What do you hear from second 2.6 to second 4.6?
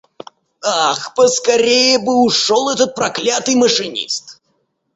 бы этот проклятый машинист!